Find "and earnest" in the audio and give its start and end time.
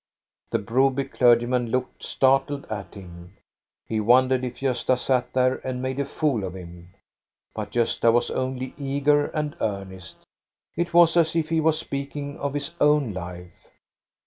9.27-10.25